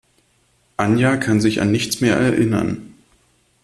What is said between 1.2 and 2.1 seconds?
sich an nichts